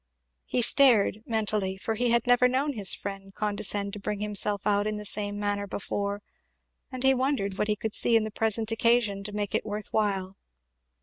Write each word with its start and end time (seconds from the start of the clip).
He 0.45 0.63
stared, 0.63 1.21
mentally, 1.27 1.77
for 1.77 1.93
he 1.93 2.09
had 2.09 2.25
never 2.25 2.47
known 2.47 2.73
his 2.73 2.91
friend 2.91 3.31
condescend 3.35 3.93
to 3.93 3.99
bring 3.99 4.19
himself 4.19 4.65
out 4.65 4.87
in 4.87 4.97
the 4.97 5.05
same 5.05 5.39
manner 5.39 5.67
before; 5.67 6.23
and 6.91 7.03
he 7.03 7.13
wondered 7.13 7.59
what 7.59 7.67
he 7.67 7.75
could 7.75 7.93
see 7.93 8.15
in 8.15 8.23
the 8.23 8.31
present 8.31 8.71
occasion 8.71 9.23
to 9.23 9.31
make 9.31 9.53
it 9.53 9.63
worth 9.63 9.89
while. 9.93 10.37